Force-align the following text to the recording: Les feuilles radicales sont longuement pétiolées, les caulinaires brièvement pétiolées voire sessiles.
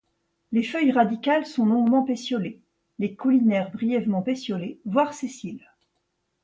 Les 0.51 0.63
feuilles 0.63 0.91
radicales 0.93 1.45
sont 1.45 1.63
longuement 1.67 2.01
pétiolées, 2.03 2.59
les 2.97 3.13
caulinaires 3.13 3.69
brièvement 3.69 4.23
pétiolées 4.23 4.79
voire 4.83 5.13
sessiles. 5.13 5.69